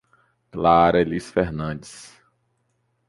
[0.51, 2.11] Clara Elis Fernandes